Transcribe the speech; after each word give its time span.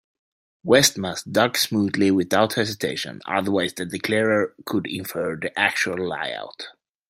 West 0.63 0.97
must 0.97 1.31
duck 1.31 1.55
smoothly, 1.55 2.09
without 2.09 2.55
hesitation, 2.55 3.21
otherwise 3.27 3.75
the 3.75 3.85
declarer 3.85 4.55
could 4.65 4.87
infer 4.87 5.35
the 5.35 5.51
actual 5.59 6.09
layout. 6.09 6.69